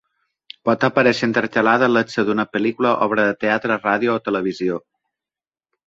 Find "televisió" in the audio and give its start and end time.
4.31-4.85